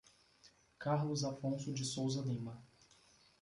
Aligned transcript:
Carlos 0.79 1.23
Afonso 1.25 1.71
de 1.71 1.83
Souza 1.85 2.23
Lima 2.25 2.59